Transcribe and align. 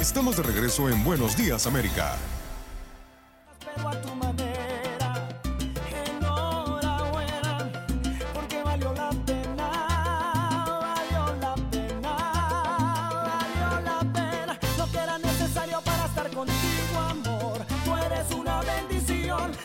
Estamos 0.00 0.36
de 0.36 0.42
regreso 0.42 0.88
en 0.90 1.02
Buenos 1.02 1.36
Días 1.36 1.66
América. 1.66 2.16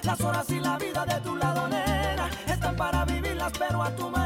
Las 0.04 0.20
horas 0.22 0.50
y 0.50 0.60
la 0.60 0.78
vida 0.78 1.06
de 1.06 1.22
tu 1.22 1.36
lado, 1.36 1.68
nena, 1.70 2.30
están 2.48 2.76
para 2.76 3.06
vivirlas, 3.06 3.54
pero 3.58 3.82
a 3.84 3.96
tu 3.96 4.10
manera. 4.10 4.21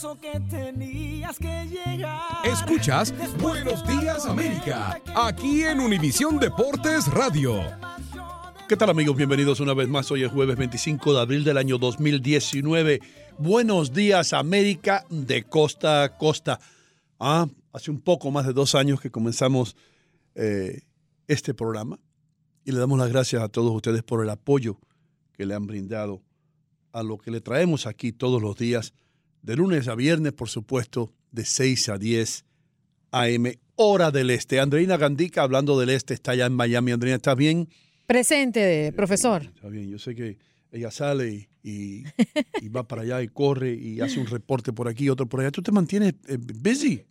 Que 0.00 0.40
tenías 0.48 1.38
que 1.38 1.66
llegar. 1.66 2.22
Escuchas 2.44 3.12
Buenos 3.38 3.86
Días 3.86 4.24
América, 4.24 4.98
aquí 5.14 5.62
en 5.62 5.78
Univisión 5.78 6.38
Deportes 6.38 7.06
Radio. 7.08 7.60
¿Qué 8.66 8.78
tal 8.78 8.88
amigos? 8.88 9.14
Bienvenidos 9.14 9.60
una 9.60 9.74
vez 9.74 9.88
más. 9.88 10.10
Hoy 10.10 10.22
es 10.22 10.32
jueves 10.32 10.56
25 10.56 11.12
de 11.12 11.20
abril 11.20 11.44
del 11.44 11.58
año 11.58 11.76
2019. 11.76 13.00
Buenos 13.36 13.92
días 13.92 14.32
América 14.32 15.04
de 15.10 15.42
costa 15.42 16.02
a 16.04 16.16
costa. 16.16 16.58
Ah, 17.18 17.46
hace 17.74 17.90
un 17.90 18.00
poco 18.00 18.30
más 18.30 18.46
de 18.46 18.54
dos 18.54 18.74
años 18.74 19.02
que 19.02 19.10
comenzamos 19.10 19.76
eh, 20.34 20.80
este 21.28 21.52
programa 21.52 21.98
y 22.64 22.72
le 22.72 22.78
damos 22.78 22.98
las 22.98 23.10
gracias 23.10 23.42
a 23.42 23.48
todos 23.48 23.70
ustedes 23.74 24.02
por 24.02 24.22
el 24.22 24.30
apoyo 24.30 24.78
que 25.34 25.44
le 25.44 25.54
han 25.54 25.66
brindado 25.66 26.22
a 26.92 27.02
lo 27.02 27.18
que 27.18 27.30
le 27.30 27.42
traemos 27.42 27.86
aquí 27.86 28.12
todos 28.12 28.40
los 28.40 28.56
días, 28.56 28.94
de 29.42 29.56
lunes 29.56 29.88
a 29.88 29.94
viernes, 29.94 30.32
por 30.32 30.48
supuesto, 30.48 31.12
de 31.32 31.44
6 31.44 31.88
a 31.88 31.98
10 31.98 32.44
AM, 33.12 33.52
hora 33.76 34.10
del 34.10 34.30
este. 34.30 34.60
Andreina 34.60 34.96
Gandica, 34.96 35.42
hablando 35.42 35.78
del 35.78 35.90
este, 35.90 36.14
está 36.14 36.32
allá 36.32 36.46
en 36.46 36.52
Miami. 36.52 36.92
Andreina, 36.92 37.16
¿estás 37.16 37.36
bien? 37.36 37.68
Presente, 38.06 38.92
profesor. 38.94 39.42
Está 39.42 39.68
bien, 39.68 39.88
yo 39.88 39.98
sé 39.98 40.14
que 40.14 40.38
ella 40.72 40.90
sale 40.90 41.48
y, 41.62 42.04
va 42.68 42.86
para 42.86 43.02
allá 43.02 43.22
y 43.22 43.28
corre 43.28 43.74
y 43.74 44.00
hace 44.00 44.20
un 44.20 44.26
reporte 44.26 44.72
por 44.72 44.88
aquí, 44.88 45.08
otro 45.08 45.26
por 45.26 45.40
allá. 45.40 45.50
Tú 45.50 45.62
te 45.62 45.72
mantienes 45.72 46.14
eh, 46.28 46.38
busy. 46.38 47.04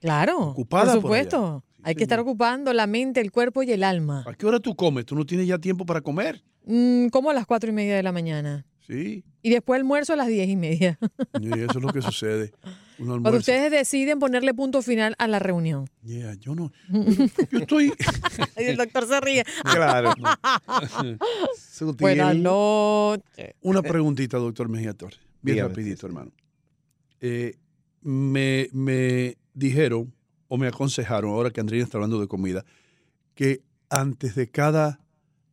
Claro, 0.00 0.48
Ocupada 0.48 0.94
por 0.94 1.02
por 1.02 1.12
allá. 1.12 1.24
supuesto. 1.24 1.64
Hay 1.84 1.94
que 1.94 2.04
estar 2.04 2.20
ocupando 2.20 2.72
la 2.72 2.86
mente, 2.86 3.20
el 3.20 3.32
cuerpo 3.32 3.62
y 3.62 3.72
el 3.72 3.82
alma. 3.82 4.24
¿A 4.26 4.34
qué 4.34 4.46
hora 4.46 4.60
tú 4.60 4.76
comes? 4.76 5.04
¿Tú 5.04 5.16
no 5.16 5.26
tienes 5.26 5.46
ya 5.48 5.58
tiempo 5.58 5.84
para 5.84 6.00
comer? 6.00 6.42
Mm, 6.64 7.08
como 7.08 7.30
a 7.30 7.34
las 7.34 7.44
cuatro 7.44 7.70
y 7.70 7.72
media 7.72 7.96
de 7.96 8.02
la 8.02 8.12
mañana. 8.12 8.64
Sí, 8.86 9.24
Y 9.42 9.50
después 9.50 9.78
almuerzo 9.78 10.12
a 10.12 10.16
las 10.16 10.26
diez 10.28 10.48
y 10.48 10.56
media. 10.56 10.98
y 11.40 11.48
eso 11.60 11.78
es 11.78 11.82
lo 11.82 11.92
que 11.92 12.02
sucede. 12.02 12.52
Un 12.98 13.06
Cuando 13.06 13.38
ustedes 13.38 13.70
deciden 13.70 14.18
ponerle 14.18 14.52
punto 14.54 14.82
final 14.82 15.14
a 15.18 15.26
la 15.28 15.38
reunión. 15.38 15.88
Yeah, 16.02 16.34
yo 16.34 16.54
no. 16.54 16.72
Yo 17.50 17.58
estoy. 17.58 17.92
Y 18.58 18.64
el 18.64 18.76
doctor 18.76 19.06
se 19.08 19.20
ríe. 19.20 19.44
Claro. 19.64 20.12
Buenas 21.98 22.36
noches. 22.36 23.54
Una 23.60 23.82
preguntita, 23.82 24.38
doctor 24.38 24.68
Mejía 24.68 24.94
Torres. 24.94 25.20
Bien 25.40 25.56
Dígame, 25.56 25.68
rapidito, 25.70 26.06
hermano. 26.06 26.32
Eh, 27.20 27.56
me, 28.02 28.68
me 28.72 29.36
dijeron 29.54 30.12
o 30.48 30.56
me 30.58 30.66
aconsejaron, 30.68 31.30
ahora 31.30 31.50
que 31.50 31.60
Andrea 31.60 31.82
está 31.82 31.98
hablando 31.98 32.20
de 32.20 32.28
comida, 32.28 32.64
que 33.34 33.62
antes 33.88 34.34
de 34.34 34.50
cada 34.50 35.00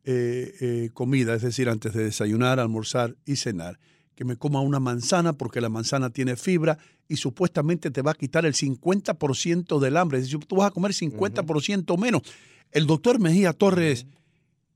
eh, 0.04 0.54
eh, 0.60 0.90
comida, 0.94 1.34
es 1.34 1.42
decir, 1.42 1.68
antes 1.68 1.92
de 1.92 2.04
desayunar, 2.04 2.58
almorzar 2.60 3.16
y 3.26 3.36
cenar, 3.36 3.78
que 4.14 4.24
me 4.24 4.36
coma 4.36 4.60
una 4.60 4.80
manzana 4.80 5.32
porque 5.32 5.60
la 5.60 5.68
manzana 5.68 6.10
tiene 6.10 6.36
fibra 6.36 6.78
y 7.08 7.16
supuestamente 7.16 7.90
te 7.90 8.02
va 8.02 8.12
a 8.12 8.14
quitar 8.14 8.46
el 8.46 8.54
50% 8.54 9.78
del 9.78 9.96
hambre. 9.96 10.18
Es 10.18 10.24
decir, 10.24 10.38
tú 10.46 10.56
vas 10.56 10.68
a 10.68 10.70
comer 10.70 10.92
50% 10.92 11.98
menos. 11.98 12.22
El 12.70 12.86
doctor 12.86 13.18
Mejía 13.18 13.52
Torres 13.52 14.06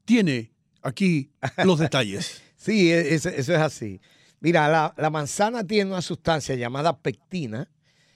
tiene 0.04 0.52
aquí 0.82 1.30
los 1.64 1.78
detalles. 1.78 2.42
Sí, 2.56 2.90
e- 2.90 3.14
eso, 3.14 3.28
eso 3.28 3.52
es 3.54 3.60
así. 3.60 4.00
Mira, 4.40 4.68
la, 4.68 4.94
la 4.96 5.10
manzana 5.10 5.64
tiene 5.64 5.90
una 5.90 6.02
sustancia 6.02 6.54
llamada 6.54 6.98
pectina. 6.98 7.70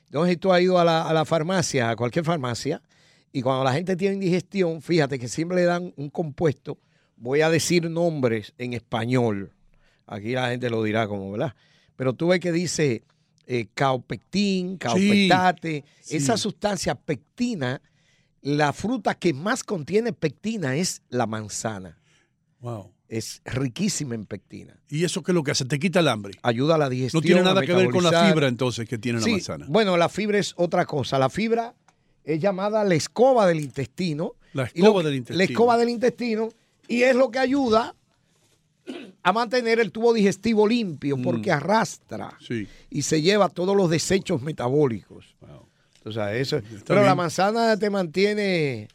Entonces 0.06 0.38
tú 0.38 0.52
has 0.52 0.60
ido 0.62 0.78
a 0.78 0.84
la, 0.84 1.02
a 1.08 1.12
la 1.12 1.24
farmacia, 1.24 1.90
a 1.90 1.96
cualquier 1.96 2.24
farmacia, 2.24 2.82
y 3.30 3.42
cuando 3.42 3.62
la 3.64 3.72
gente 3.72 3.94
tiene 3.96 4.14
indigestión, 4.14 4.80
fíjate 4.80 5.18
que 5.18 5.28
siempre 5.28 5.58
le 5.58 5.64
dan 5.64 5.92
un 5.96 6.08
compuesto. 6.10 6.78
Voy 7.20 7.40
a 7.42 7.50
decir 7.50 7.90
nombres 7.90 8.52
en 8.58 8.72
español. 8.74 9.52
Aquí 10.06 10.32
la 10.32 10.48
gente 10.50 10.70
lo 10.70 10.82
dirá 10.82 11.06
como, 11.08 11.30
¿verdad? 11.32 11.54
Pero 11.96 12.12
tú 12.14 12.28
ves 12.28 12.40
que 12.40 12.52
dice 12.52 13.02
eh, 13.46 13.66
caopectín, 13.74 14.76
caopectate. 14.76 15.84
sí. 16.00 16.16
Esa 16.16 16.36
sustancia 16.36 16.94
pectina, 16.94 17.80
la 18.40 18.72
fruta 18.72 19.14
que 19.14 19.32
más 19.34 19.64
contiene 19.64 20.12
pectina 20.12 20.76
es 20.76 21.02
la 21.08 21.26
manzana. 21.26 21.98
Wow. 22.60 22.92
Es 23.08 23.40
riquísima 23.46 24.14
en 24.14 24.26
pectina. 24.26 24.78
¿Y 24.90 25.04
eso 25.04 25.22
qué 25.22 25.32
es 25.32 25.34
lo 25.34 25.42
que 25.42 25.50
hace? 25.52 25.64
Te 25.64 25.78
quita 25.78 26.00
el 26.00 26.08
hambre. 26.08 26.34
Ayuda 26.42 26.74
a 26.74 26.78
la 26.78 26.88
digestión. 26.90 27.22
No 27.22 27.26
tiene 27.26 27.42
nada 27.42 27.62
que 27.62 27.72
ver 27.72 27.88
con 27.90 28.04
la 28.04 28.26
fibra 28.26 28.48
entonces 28.48 28.86
que 28.88 28.98
tiene 28.98 29.20
la 29.20 29.26
manzana. 29.26 29.66
Bueno, 29.68 29.96
la 29.96 30.08
fibra 30.10 30.38
es 30.38 30.52
otra 30.56 30.84
cosa. 30.84 31.18
La 31.18 31.30
fibra 31.30 31.74
es 32.24 32.38
llamada 32.38 32.84
la 32.84 32.94
escoba 32.94 33.46
del 33.46 33.60
intestino. 33.60 34.34
La 34.52 34.64
escoba 34.64 35.00
que- 35.00 35.06
del 35.08 35.16
intestino. 35.16 35.38
La 35.38 35.44
escoba 35.44 35.76
del 35.78 35.88
intestino. 35.88 36.48
Y 36.88 37.02
es 37.02 37.14
lo 37.14 37.30
que 37.30 37.38
ayuda 37.38 37.94
a 39.22 39.32
mantener 39.32 39.78
el 39.80 39.92
tubo 39.92 40.14
digestivo 40.14 40.66
limpio 40.66 41.18
porque 41.22 41.52
arrastra 41.52 42.28
Mm. 42.40 42.44
Sí. 42.46 42.68
y 42.90 43.02
se 43.02 43.20
lleva 43.20 43.48
todos 43.50 43.76
los 43.76 43.90
desechos 43.90 44.40
metabólicos. 44.42 45.36
O 46.04 46.12
sea, 46.12 46.34
eso. 46.34 46.60
Pero 46.86 47.00
bien. 47.00 47.06
la 47.06 47.14
manzana 47.14 47.76
te 47.76 47.90
mantiene 47.90 48.88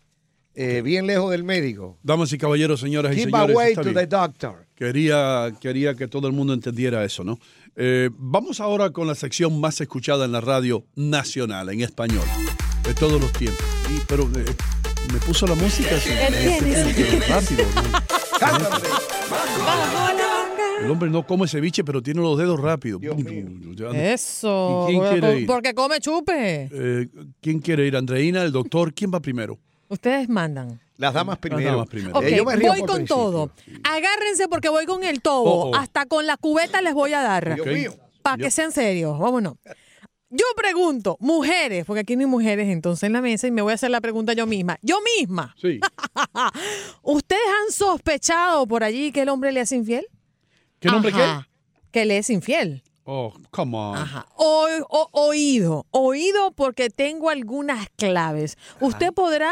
eh, 0.56 0.82
bien 0.84 1.06
lejos 1.06 1.30
del 1.32 1.44
médico. 1.44 1.98
Damas 2.02 2.32
y 2.34 2.38
caballeros, 2.40 2.80
señoras 2.80 3.14
y 3.14 3.18
Keep 3.18 3.26
señores. 3.26 3.56
away 3.56 3.76
to 3.76 3.94
the 3.94 4.08
doctor. 4.08 4.66
Quería, 4.76 5.54
quería 5.62 5.94
que 5.94 6.08
todo 6.08 6.28
el 6.28 6.34
mundo 6.34 6.54
entendiera 6.54 7.04
eso, 7.06 7.24
¿no? 7.24 7.38
Eh, 7.76 8.10
vamos 8.18 8.60
ahora 8.60 8.90
con 8.92 9.08
la 9.08 9.16
sección 9.16 9.60
más 9.60 9.80
escuchada 9.82 10.26
en 10.26 10.32
la 10.32 10.42
radio 10.42 10.86
nacional, 10.96 11.70
en 11.70 11.82
español, 11.82 12.26
de 12.84 12.94
todos 12.96 13.22
los 13.22 13.32
tiempos. 13.34 13.64
Y- 13.92 14.02
pero 14.08 14.24
eh, 14.36 14.46
me 15.12 15.20
puso 15.20 15.46
la 15.48 15.56
música 15.56 15.96
así. 15.96 16.10
tienes? 16.10 17.28
rápido. 17.30 17.66
El 20.82 20.92
hombre 20.92 21.10
no 21.10 21.26
come 21.26 21.48
ceviche, 21.48 21.84
pero 21.84 22.02
tiene 22.02 22.22
los 22.22 22.38
dedos 22.38 22.60
rápidos. 22.60 23.02
Eso. 23.94 24.88
¿Y 24.90 24.92
quién 24.98 25.12
quiere 25.12 25.40
ir? 25.40 25.48
Porque 25.48 25.74
come 25.74 26.00
chupe. 26.00 26.70
Eh, 26.72 27.08
¿Quién 27.42 27.60
quiere 27.60 27.88
ir? 27.88 27.96
¿Andreina, 27.96 28.44
el 28.44 28.52
doctor? 28.52 28.94
¿Quién 28.94 29.12
va 29.14 29.20
primero? 29.22 29.58
Ustedes 29.88 30.28
mandan. 30.28 30.80
Las 30.98 31.14
damas 31.14 31.38
primero. 31.38 31.72
damas 31.72 31.88
primero. 31.88 32.18
Ok, 32.18 32.24
Eh, 32.26 32.36
yo 32.38 32.46
me 32.46 32.56
río 32.56 32.70
voy 32.70 32.80
con 32.82 32.96
principio. 32.98 33.16
todo. 33.16 33.52
Agárrense 33.84 34.48
porque 34.48 34.70
voy 34.70 34.86
con 34.86 35.04
el 35.04 35.22
tobo. 35.22 35.44
Oh, 35.66 35.70
oh. 35.72 35.76
Hasta 35.76 36.06
con 36.06 36.26
la 36.28 36.38
cubeta 36.38 36.82
les 36.82 36.94
voy 36.94 37.14
a 37.14 37.22
dar. 37.22 37.58
Mío. 37.66 37.96
Para 38.22 38.38
que 38.38 38.52
sean 38.52 38.72
serios. 38.72 39.18
Vámonos. 39.20 39.56
Yo 40.36 40.46
pregunto, 40.56 41.16
mujeres, 41.20 41.86
porque 41.86 42.00
aquí 42.02 42.16
no 42.16 42.22
hay 42.22 42.26
mujeres 42.28 42.68
entonces 42.70 43.04
en 43.04 43.14
la 43.14 43.22
mesa 43.22 43.46
y 43.46 43.52
me 43.52 43.62
voy 43.62 43.72
a 43.72 43.76
hacer 43.76 43.92
la 43.92 44.02
pregunta 44.02 44.34
yo 44.34 44.48
misma. 44.48 44.80
Yo 44.82 44.98
misma. 45.20 45.56
Sí. 45.62 45.80
¿Ustedes 47.04 47.42
han 47.66 47.72
sospechado 47.72 48.66
por 48.68 48.84
allí 48.84 49.12
que 49.12 49.22
el 49.22 49.30
hombre 49.30 49.52
le 49.52 49.62
es 49.62 49.72
infiel? 49.72 50.08
¿Qué 50.80 50.90
nombre 50.90 51.12
Ajá, 51.14 51.48
Que 51.92 52.06
le 52.06 52.18
es 52.18 52.30
infiel. 52.30 52.82
qué? 52.84 52.92
Oh, 53.06 53.34
come 53.52 53.78
on. 53.78 53.98
Ajá. 53.98 54.26
O- 54.38 54.68
o- 54.90 55.10
oído. 55.12 55.86
Oído 55.92 56.52
porque 56.54 56.90
tengo 56.90 57.30
algunas 57.30 57.88
claves. 57.98 58.58
Usted 58.80 59.12
podrá 59.14 59.52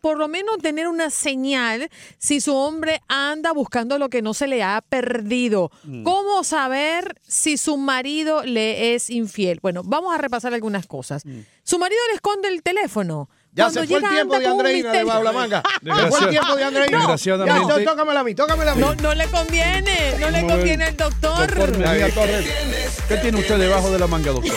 por 0.00 0.18
lo 0.18 0.28
menos 0.28 0.58
tener 0.58 0.88
una 0.88 1.10
señal 1.10 1.88
si 2.18 2.40
su 2.40 2.54
hombre 2.54 3.00
anda 3.08 3.52
buscando 3.52 3.98
lo 3.98 4.08
que 4.08 4.22
no 4.22 4.34
se 4.34 4.46
le 4.46 4.62
ha 4.62 4.82
perdido. 4.88 5.70
Mm. 5.84 6.02
¿Cómo 6.04 6.44
saber 6.44 7.20
si 7.26 7.56
su 7.56 7.76
marido 7.76 8.42
le 8.44 8.94
es 8.94 9.10
infiel? 9.10 9.58
Bueno, 9.62 9.82
vamos 9.84 10.14
a 10.14 10.18
repasar 10.18 10.54
algunas 10.54 10.86
cosas. 10.86 11.24
Mm. 11.24 11.40
Su 11.62 11.78
marido 11.78 12.00
le 12.10 12.14
esconde 12.14 12.48
el 12.48 12.62
teléfono. 12.62 13.28
Ya 13.52 13.64
Cuando 13.64 13.80
se 13.80 13.86
fue 13.88 13.96
el 13.96 14.02
llega, 14.02 14.14
tiempo 14.14 14.34
anda 14.34 14.46
de 14.48 14.52
Andreina 14.54 14.92
de 14.92 14.98
misterio. 14.98 15.06
bajo 15.06 15.22
la 15.24 15.32
manga. 15.32 15.62
Se 15.82 16.06
fue 16.10 16.20
el 16.20 16.30
tiempo 16.30 16.56
de 16.56 16.64
Andreina. 16.64 16.98
Desgraciadamente- 16.98 17.84
Ya, 17.84 17.90
tócamela 17.90 18.20
a 18.20 18.24
mí, 18.24 18.34
tócamela 18.34 18.72
a 18.72 18.74
mí. 18.74 18.80
No, 18.80 18.94
no 18.94 19.14
le 19.14 19.26
conviene, 19.26 20.14
no 20.20 20.30
le 20.30 20.46
conviene 20.46 20.84
al 20.84 20.96
doctor. 20.96 21.46
Torres, 21.48 21.78
¿qué 23.08 23.16
tiene 23.16 23.40
usted 23.40 23.58
debajo 23.58 23.90
de 23.90 23.98
la 23.98 24.06
manga, 24.06 24.30
doctor? 24.32 24.54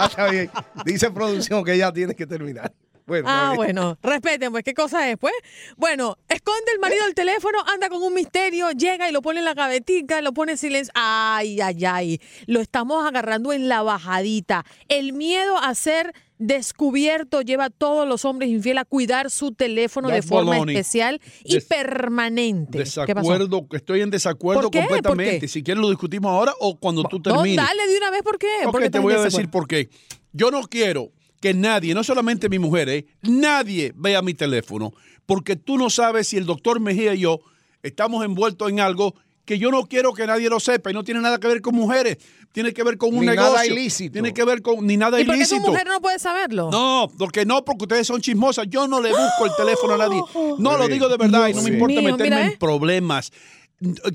Ah, 0.00 0.06
está 0.06 0.30
bien. 0.30 0.50
Dice 0.84 1.10
producción 1.10 1.64
que 1.64 1.76
ya 1.76 1.92
tiene 1.92 2.14
que 2.14 2.26
terminar. 2.26 2.72
Bueno, 3.06 3.26
Ah, 3.28 3.54
bueno, 3.56 3.98
respeten, 4.02 4.52
pues, 4.52 4.62
¿qué 4.62 4.72
cosa 4.72 5.10
es, 5.10 5.16
pues? 5.18 5.34
Bueno, 5.76 6.16
esconde 6.28 6.70
el 6.72 6.78
marido 6.78 7.04
el 7.06 7.14
teléfono, 7.14 7.58
anda 7.66 7.88
con 7.88 8.00
un 8.04 8.14
misterio, 8.14 8.70
llega 8.70 9.08
y 9.08 9.12
lo 9.12 9.20
pone 9.20 9.40
en 9.40 9.46
la 9.46 9.54
gavetica, 9.54 10.20
lo 10.22 10.32
pone 10.32 10.52
en 10.52 10.58
silencio. 10.58 10.92
Ay, 10.94 11.60
ay, 11.60 11.84
ay. 11.84 12.20
Lo 12.46 12.60
estamos 12.60 13.04
agarrando 13.04 13.52
en 13.52 13.68
la 13.68 13.82
bajadita. 13.82 14.64
El 14.88 15.12
miedo 15.12 15.58
a 15.58 15.74
ser 15.74 16.14
descubierto 16.40 17.42
lleva 17.42 17.66
a 17.66 17.70
todos 17.70 18.08
los 18.08 18.24
hombres 18.24 18.50
infieles 18.50 18.80
a 18.82 18.84
cuidar 18.84 19.30
su 19.30 19.52
teléfono 19.52 20.08
de 20.08 20.22
forma 20.22 20.52
baloney. 20.52 20.74
especial 20.76 21.20
y 21.44 21.54
Des- 21.54 21.64
permanente. 21.66 22.78
Desacuerdo, 22.78 23.66
estoy 23.72 24.00
en 24.00 24.10
desacuerdo 24.10 24.62
¿Por 24.62 24.70
qué? 24.70 24.78
¿Por 24.80 24.88
completamente. 25.02 25.48
Si 25.48 25.62
quieres 25.62 25.80
lo 25.80 25.90
discutimos 25.90 26.30
ahora 26.30 26.52
o 26.58 26.76
cuando 26.78 27.04
tú 27.04 27.16
No, 27.18 27.22
termines. 27.22 27.56
dale 27.56 27.86
de 27.86 27.96
una 27.98 28.10
vez, 28.10 28.22
¿por 28.22 28.38
qué? 28.38 28.48
Ok, 28.64 28.72
¿Por 28.72 28.82
qué 28.82 28.90
te 28.90 28.98
voy 28.98 29.14
a 29.14 29.20
decir 29.20 29.48
por 29.50 29.68
qué. 29.68 29.88
Yo 30.32 30.50
no 30.50 30.62
quiero 30.62 31.10
que 31.40 31.54
nadie, 31.54 31.94
no 31.94 32.02
solamente 32.04 32.48
mi 32.48 32.58
mujer, 32.58 32.88
eh, 32.88 33.06
nadie 33.22 33.92
vea 33.96 34.22
mi 34.22 34.34
teléfono, 34.34 34.92
porque 35.26 35.56
tú 35.56 35.78
no 35.78 35.90
sabes 35.90 36.28
si 36.28 36.36
el 36.36 36.46
doctor 36.46 36.80
Mejía 36.80 37.14
y 37.14 37.20
yo 37.20 37.40
estamos 37.82 38.24
envueltos 38.24 38.68
en 38.70 38.80
algo 38.80 39.14
que 39.50 39.58
yo 39.58 39.72
no 39.72 39.84
quiero 39.86 40.12
que 40.12 40.28
nadie 40.28 40.48
lo 40.48 40.60
sepa 40.60 40.92
y 40.92 40.94
no 40.94 41.02
tiene 41.02 41.20
nada 41.20 41.40
que 41.40 41.48
ver 41.48 41.60
con 41.60 41.74
mujeres, 41.74 42.18
tiene 42.52 42.72
que 42.72 42.84
ver 42.84 42.96
con 42.96 43.08
un 43.12 43.22
Ni 43.22 43.26
negocio, 43.26 43.50
nada 43.50 43.66
ilícito. 43.66 44.12
tiene 44.12 44.32
que 44.32 44.44
ver 44.44 44.62
con 44.62 44.86
ni 44.86 44.96
nada 44.96 45.20
¿Y 45.20 45.24
por 45.24 45.34
qué 45.34 45.44
tu 45.44 45.54
ilícito. 45.54 45.72
mujer 45.72 45.88
no 45.88 46.00
puede 46.00 46.20
saberlo? 46.20 46.70
No, 46.70 47.10
porque 47.18 47.44
no, 47.44 47.64
porque 47.64 47.82
ustedes 47.82 48.06
son 48.06 48.20
chismosas. 48.20 48.68
Yo 48.68 48.86
no 48.86 49.00
le 49.00 49.08
busco 49.08 49.46
el 49.46 49.50
teléfono 49.56 49.94
a 49.94 49.96
nadie. 49.96 50.22
No 50.60 50.78
lo 50.78 50.86
digo 50.86 51.08
de 51.08 51.16
verdad 51.16 51.48
y 51.48 51.54
no 51.54 51.62
me 51.62 51.70
importa 51.70 52.00
mío, 52.00 52.12
meterme 52.12 52.24
mira, 52.36 52.46
en 52.46 52.52
¿eh? 52.52 52.56
problemas. 52.60 53.32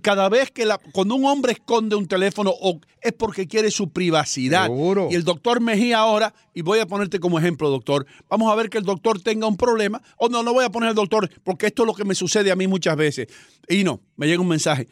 Cada 0.02 0.30
vez 0.30 0.52
que 0.52 0.64
la, 0.64 0.78
cuando 0.78 1.16
un 1.16 1.26
hombre 1.26 1.52
esconde 1.52 1.98
un 1.98 2.08
teléfono 2.08 2.54
o 2.58 2.80
es 3.02 3.12
porque 3.12 3.46
quiere 3.46 3.72
su 3.72 3.90
privacidad. 3.90 4.68
Seguro. 4.68 5.10
Y 5.12 5.16
el 5.16 5.26
doctor 5.26 5.60
Mejía 5.60 5.98
ahora, 5.98 6.34
y 6.54 6.62
voy 6.62 6.80
a 6.80 6.86
ponerte 6.86 7.20
como 7.20 7.40
ejemplo, 7.40 7.70
doctor, 7.70 8.06
vamos 8.30 8.50
a 8.50 8.56
ver 8.56 8.70
que 8.70 8.78
el 8.78 8.86
doctor 8.86 9.20
tenga 9.22 9.48
un 9.48 9.58
problema. 9.58 10.02
O 10.16 10.30
no, 10.30 10.44
no 10.44 10.54
voy 10.54 10.64
a 10.64 10.70
poner 10.70 10.88
al 10.88 10.96
doctor 10.96 11.30
porque 11.44 11.66
esto 11.66 11.84
es 11.84 11.88
lo 11.88 11.94
que 11.94 12.06
me 12.06 12.16
sucede 12.16 12.52
a 12.52 12.56
mí 12.56 12.68
muchas 12.68 12.96
veces. 12.96 13.28
Y 13.68 13.84
no, 13.84 14.00
me 14.16 14.28
llega 14.28 14.40
un 14.42 14.48
mensaje. 14.48 14.88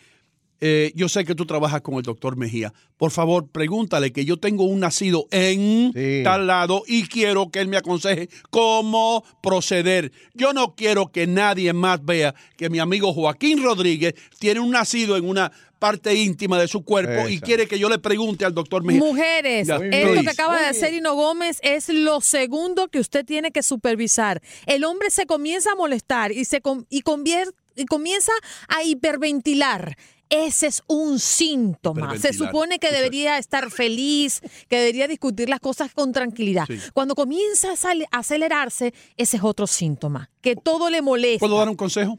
Eh, 0.65 0.93
yo 0.95 1.09
sé 1.09 1.25
que 1.25 1.35
tú 1.35 1.45
trabajas 1.45 1.81
con 1.81 1.95
el 1.95 2.03
doctor 2.03 2.37
Mejía. 2.37 2.73
Por 2.95 3.11
favor, 3.11 3.49
pregúntale 3.51 4.13
que 4.13 4.23
yo 4.23 4.37
tengo 4.37 4.63
un 4.63 4.79
nacido 4.79 5.27
en 5.29 5.91
Sí. 5.93 6.21
tal 6.23 6.47
lado 6.47 6.83
y 6.87 7.03
quiero 7.09 7.49
que 7.51 7.59
él 7.59 7.67
me 7.67 7.75
aconseje 7.75 8.29
cómo 8.49 9.25
proceder. 9.41 10.13
Yo 10.33 10.53
no 10.53 10.73
quiero 10.75 11.11
que 11.11 11.27
nadie 11.27 11.73
más 11.73 12.05
vea 12.05 12.33
que 12.55 12.69
mi 12.69 12.79
amigo 12.79 13.11
Joaquín 13.13 13.61
Rodríguez 13.61 14.13
tiene 14.39 14.61
un 14.61 14.71
nacido 14.71 15.17
en 15.17 15.27
una 15.27 15.51
parte 15.79 16.15
íntima 16.15 16.57
de 16.57 16.69
su 16.69 16.85
cuerpo 16.85 17.27
y 17.27 17.41
quiere 17.41 17.67
que 17.67 17.77
yo 17.77 17.89
le 17.89 17.99
pregunte 17.99 18.45
al 18.45 18.53
doctor 18.53 18.85
Mejía. 18.85 19.01
Mujeres, 19.03 19.67
Ya, 19.67 19.75
esto 19.75 20.21
que 20.21 20.29
acaba 20.29 20.61
de 20.61 20.67
hacer 20.67 20.93
Hino 20.93 21.13
Gómez 21.15 21.59
es 21.61 21.89
lo 21.89 22.21
segundo 22.21 22.87
que 22.87 22.99
usted 23.01 23.25
tiene 23.25 23.51
que 23.51 23.61
supervisar. 23.63 24.41
El 24.65 24.85
hombre 24.85 25.09
se 25.09 25.25
comienza 25.25 25.73
a 25.73 25.75
molestar 25.75 26.31
y, 26.31 26.45
se 26.45 26.61
com- 26.61 26.85
y, 26.89 27.01
convier- 27.01 27.53
y 27.75 27.83
comienza 27.83 28.31
a 28.69 28.81
hiperventilar. 28.85 29.97
Ese 30.33 30.65
es 30.65 30.81
un 30.87 31.19
síntoma. 31.19 32.17
Se 32.17 32.33
supone 32.33 32.79
que 32.79 32.91
debería 32.91 33.37
estar 33.37 33.69
feliz, 33.69 34.41
que 34.67 34.79
debería 34.79 35.07
discutir 35.07 35.47
las 35.47 35.59
cosas 35.59 35.93
con 35.93 36.11
tranquilidad. 36.11 36.65
Sí. 36.65 36.79
Cuando 36.91 37.13
comienza 37.13 37.69
a 37.69 38.17
acelerarse, 38.17 38.95
ese 39.15 39.37
es 39.37 39.43
otro 39.43 39.67
síntoma. 39.67 40.31
Que 40.41 40.55
todo 40.55 40.89
le 40.89 41.03
molesta. 41.03 41.39
¿Puedo 41.39 41.59
dar 41.59 41.69
un 41.69 41.75
consejo? 41.75 42.17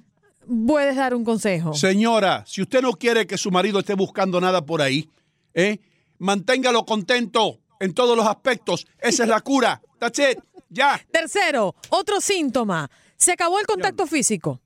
Puedes 0.65 0.95
dar 0.95 1.13
un 1.13 1.25
consejo. 1.25 1.75
Señora, 1.75 2.45
si 2.47 2.63
usted 2.63 2.83
no 2.83 2.93
quiere 2.93 3.27
que 3.27 3.37
su 3.37 3.51
marido 3.51 3.81
esté 3.81 3.95
buscando 3.95 4.41
nada 4.41 4.65
por 4.65 4.81
ahí, 4.81 5.09
¿eh? 5.53 5.81
manténgalo 6.19 6.85
contento 6.85 7.59
en 7.81 7.95
todos 7.95 8.17
los 8.17 8.27
aspectos. 8.27 8.87
Esa 9.01 9.25
es 9.25 9.29
la 9.29 9.41
cura. 9.41 9.83
That's 9.99 10.21
it. 10.21 10.39
Ya. 10.69 11.01
Tercero, 11.11 11.75
otro 11.91 12.21
síntoma. 12.21 12.89
Se 13.17 13.33
acabó 13.33 13.59
el 13.59 13.67
contacto 13.67 14.07
físico. 14.07 14.61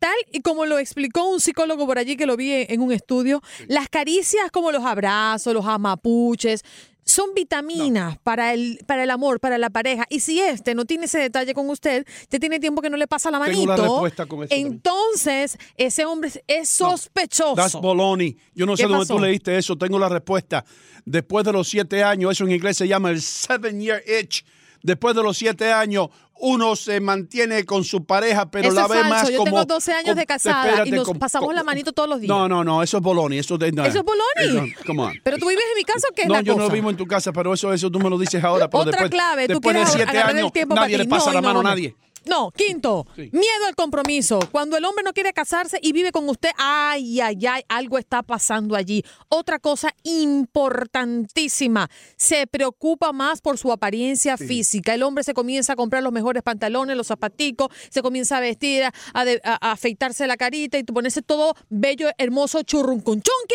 Tal 0.00 0.14
y 0.32 0.40
como 0.40 0.64
lo 0.64 0.78
explicó 0.78 1.28
un 1.28 1.40
psicólogo 1.40 1.86
por 1.86 1.98
allí 1.98 2.16
que 2.16 2.26
lo 2.26 2.36
vi 2.36 2.52
en 2.52 2.80
un 2.80 2.90
estudio, 2.90 3.42
las 3.68 3.88
caricias 3.88 4.50
como 4.50 4.72
los 4.72 4.84
abrazos, 4.84 5.52
los 5.52 5.66
amapuches, 5.66 6.64
son 7.04 7.34
vitaminas 7.34 8.18
para, 8.18 8.54
el, 8.54 8.78
para 8.86 9.04
el 9.04 9.10
amor, 9.10 9.40
para 9.40 9.58
la 9.58 9.68
pareja. 9.70 10.06
Y 10.08 10.20
si 10.20 10.40
este 10.40 10.74
no 10.74 10.84
tiene 10.84 11.04
ese 11.04 11.18
detalle 11.18 11.52
con 11.54 11.68
usted, 11.68 12.06
ya 12.30 12.38
tiene 12.38 12.60
tiempo 12.60 12.80
que 12.80 12.88
no 12.88 12.96
le 12.96 13.06
pasa 13.06 13.30
la 13.30 13.38
manito. 13.38 13.74
también. 14.16 14.48
entonces, 14.50 15.58
ese 15.76 16.04
hombre 16.04 16.30
es 16.46 16.68
sospechoso. 16.68 17.54
That's 17.54 17.80
baloney. 17.80 18.36
Yo 18.54 18.64
no 18.64 18.76
sé 18.76 18.84
¿Qué 18.84 18.88
dónde 18.88 19.02
pasó? 19.02 19.16
tú 19.16 19.20
leíste 19.20 19.58
eso. 19.58 19.76
Tengo 19.76 19.98
la 19.98 20.08
respuesta. 20.08 20.64
Después 21.04 21.44
de 21.44 21.52
los 21.52 21.68
siete 21.68 22.02
años, 22.02 22.32
eso 22.32 22.44
en 22.44 22.52
inglés 22.52 22.76
se 22.76 22.88
llama 22.88 23.10
el 23.10 23.20
seven 23.20 23.80
year 23.80 24.02
itch. 24.06 24.44
Después 24.82 25.14
de 25.14 25.22
los 25.22 25.36
siete 25.36 25.72
años, 25.72 26.08
uno 26.42 26.74
se 26.74 27.00
mantiene 27.00 27.64
con 27.66 27.84
su 27.84 28.06
pareja, 28.06 28.50
pero 28.50 28.68
Eso 28.68 28.74
la 28.74 28.82
es 28.84 28.88
ve 28.88 28.94
falso. 28.94 29.08
más 29.10 29.28
Yo 29.30 29.36
como. 29.38 29.44
tengo 29.44 29.64
12 29.66 29.92
años 29.92 30.16
de 30.16 30.24
casada 30.24 30.64
espérate, 30.68 30.88
y 30.88 30.92
nos 30.92 31.04
como- 31.06 31.20
pasamos 31.20 31.46
como- 31.48 31.56
la 31.56 31.62
manito 31.62 31.92
todos 31.92 32.08
los 32.08 32.18
días. 32.20 32.28
No, 32.30 32.48
no, 32.48 32.64
no, 32.64 32.82
eso 32.82 32.96
es 32.96 33.02
baloney. 33.02 33.38
Eso, 33.38 33.58
de, 33.58 33.72
no, 33.72 33.84
¿Eso 33.84 33.98
es 33.98 34.04
baloney? 34.04 34.70
no, 34.70 34.84
come 34.86 35.02
on. 35.02 35.12
Pero 35.22 35.36
tú 35.36 35.48
vives 35.48 35.62
en 35.72 35.76
mi 35.76 35.84
casa 35.84 36.08
o 36.10 36.14
qué 36.14 36.22
es 36.22 36.28
No, 36.28 36.34
la 36.34 36.40
yo 36.40 36.54
cosa? 36.54 36.66
no 36.66 36.72
vivo 36.72 36.88
en 36.88 36.96
tu 36.96 37.06
casa, 37.06 37.30
pero 37.32 37.52
eso, 37.52 37.72
eso 37.74 37.90
tú 37.90 37.98
me 38.00 38.08
lo 38.08 38.16
dices 38.18 38.42
ahora. 38.42 38.70
Pero 38.70 38.80
Otra 38.80 38.92
después, 38.92 39.10
clave, 39.10 39.46
tú 39.48 39.52
después 39.54 39.74
de 39.74 39.80
quieres 39.82 39.92
siete 39.94 40.18
años, 40.18 40.52
nadie 40.70 40.96
ti. 40.96 41.02
le 41.04 41.08
pasa 41.10 41.26
No, 41.26 41.32
la 41.34 41.40
no, 41.42 41.46
mano 41.48 41.60
a 41.60 41.62
nadie. 41.64 41.94
No, 42.26 42.50
quinto, 42.52 43.06
Sí. 43.16 43.30
miedo 43.32 43.66
al 43.68 43.74
compromiso. 43.74 44.38
Cuando 44.52 44.76
el 44.76 44.84
hombre 44.84 45.04
no 45.04 45.12
quiere 45.12 45.32
casarse 45.32 45.78
y 45.82 45.92
vive 45.92 46.12
con 46.12 46.28
usted, 46.28 46.50
ay, 46.58 47.20
ay, 47.20 47.38
ay, 47.46 47.62
algo 47.68 47.98
está 47.98 48.22
pasando 48.22 48.76
allí. 48.76 49.02
Otra 49.28 49.58
cosa 49.58 49.94
importantísima, 50.04 51.88
se 52.16 52.46
preocupa 52.46 53.12
más 53.12 53.40
por 53.40 53.58
su 53.58 53.72
apariencia 53.72 54.36
física. 54.36 54.94
El 54.94 55.02
hombre 55.02 55.24
se 55.24 55.34
comienza 55.34 55.72
a 55.72 55.76
comprar 55.76 56.02
los 56.02 56.12
mejores 56.12 56.42
pantalones, 56.42 56.96
los 56.96 57.06
zapaticos, 57.06 57.68
se 57.90 58.02
comienza 58.02 58.36
a 58.36 58.40
vestir, 58.40 58.82
a, 59.14 59.24
de- 59.24 59.40
a- 59.44 59.58
a 59.68 59.72
afeitarse 59.72 60.26
la 60.26 60.36
carita 60.36 60.78
y 60.78 60.84
ponerse 60.84 61.22
todo 61.22 61.54
bello, 61.68 62.08
hermoso, 62.18 62.62
churrunconchonque 62.62 63.54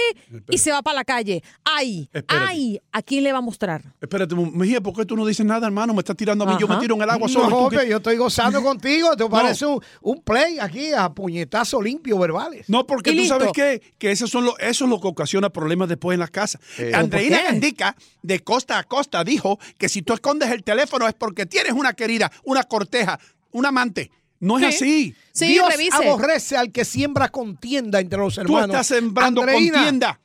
y 0.50 0.58
se 0.58 0.72
va 0.72 0.82
para 0.82 0.96
la 0.96 1.06
calle. 1.06 1.44
Ay, 1.64 2.10
Espérate. 2.14 2.46
ay, 2.48 2.80
¿a 2.92 3.02
quién 3.02 3.24
le 3.24 3.32
va 3.32 3.40
a 3.40 3.42
mostrar? 3.42 3.84
Espérate, 4.02 4.36
Mejía, 4.36 4.82
¿por 4.82 4.94
qué 4.96 5.06
tú 5.06 5.16
no 5.16 5.26
dices 5.26 5.46
nada, 5.46 5.68
hermano? 5.68 5.94
Me 5.94 6.00
estás 6.00 6.16
tirando 6.16 6.44
a 6.46 6.48
mí. 6.48 6.56
Yo 6.60 6.68
me 6.68 6.78
tiro 6.78 6.96
en 6.96 7.02
el 7.02 7.10
agua 7.10 7.28
solo. 7.30 7.70
y 7.72 7.76
No, 7.76 7.84
yo 7.84 7.98
estoy 7.98 8.18
gozando 8.18 8.55
contigo. 8.64 9.16
Te 9.16 9.26
parece 9.28 9.66
un, 9.66 9.82
un 10.02 10.22
play 10.22 10.60
aquí 10.60 10.92
a 10.94 11.10
puñetazo 11.10 11.82
limpio 11.82 12.18
verbales. 12.20 12.68
No, 12.70 12.86
porque 12.88 13.12
tú 13.12 13.18
listo. 13.18 13.38
sabes 13.38 13.52
qué? 13.54 13.82
que 13.98 14.12
eso, 14.12 14.28
son 14.28 14.46
lo, 14.46 14.58
eso 14.60 14.86
es 14.86 14.90
lo 14.90 15.00
que 15.00 15.08
ocasiona 15.08 15.50
problemas 15.50 15.90
después 15.90 16.16
en 16.16 16.20
la 16.20 16.28
casa. 16.28 16.60
Andreina 16.94 17.38
¿por 17.38 17.46
qué? 17.46 17.52
Gandica, 17.52 17.96
de 18.22 18.40
costa 18.42 18.78
a 18.78 18.84
costa, 18.84 19.24
dijo 19.24 19.60
que 19.78 19.90
si 19.90 20.02
tú 20.02 20.14
escondes 20.14 20.52
el 20.52 20.64
teléfono 20.64 21.08
es 21.08 21.14
porque 21.14 21.46
tienes 21.46 21.74
una 21.74 21.94
querida, 21.94 22.32
una 22.44 22.64
corteja, 22.64 23.20
un 23.52 23.66
amante. 23.66 24.12
No 24.40 24.60
es 24.60 24.76
Sí. 24.78 24.84
así. 24.84 25.16
Sí, 25.32 25.48
Dios 25.54 25.70
revise. 25.72 25.96
aborrece 25.96 26.58
al 26.58 26.72
que 26.72 26.84
siembra 26.86 27.30
contienda 27.30 28.00
entre 28.00 28.20
los 28.20 28.36
Tú 28.36 28.42
hermanos. 28.42 28.70
estás 28.70 28.88
sembrando 28.88 29.42
Andreina, 29.42 29.74
contienda. 29.78 30.20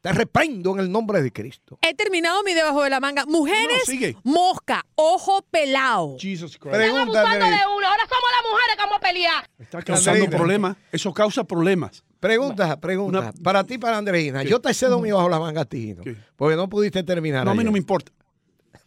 Te, 0.00 0.12
reprendo 0.12 0.72
en 0.72 0.80
el 0.80 0.90
nombre 0.90 1.20
de 1.22 1.30
Cristo. 1.30 1.78
He 1.82 1.92
terminado 1.94 2.42
mi 2.42 2.54
debajo 2.54 2.82
de 2.82 2.88
la 2.90 3.00
manga. 3.00 3.26
Mujeres, 3.26 3.82
No, 3.86 4.20
mosca, 4.32 4.86
ojo 4.94 5.42
pelado. 5.50 6.16
Jesus 6.18 6.56
Christ. 6.56 6.74
Pregunta, 6.74 7.20
abusando 7.20 7.46
de 7.46 7.56
uno. 7.76 7.86
Ahora 7.86 8.02
somos 8.08 8.30
las 8.34 8.50
mujeres 8.50 8.76
que 8.76 8.82
vamos 8.82 8.96
a 8.96 9.00
pelear. 9.00 9.50
Está 9.58 9.82
causando 9.82 10.26
problemas. 10.30 10.76
Eso 10.90 11.12
causa 11.12 11.44
problemas. 11.44 12.02
Pregunta, 12.18 12.78
pregunta. 12.80 13.18
Una- 13.18 13.32
Para 13.32 13.64
ti, 13.64 13.76
para 13.78 13.98
Andreina. 13.98 14.42
Yo 14.42 14.60
te 14.60 14.72
cedo 14.74 15.00
mi 15.00 15.10
bajo 15.10 15.28
la 15.28 15.38
manga 15.38 15.62
a 15.62 15.64
ti. 15.66 15.94
Porque 16.36 16.56
no 16.56 16.68
pudiste 16.68 17.02
terminar. 17.02 17.44
No, 17.44 17.50
a 17.50 17.54
mí 17.54 17.60
ayer. 17.60 17.66
no 17.66 17.72
me 17.72 17.78
importa. 17.78 18.12